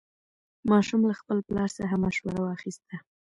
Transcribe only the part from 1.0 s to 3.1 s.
له خپل پلار څخه مشوره واخیسته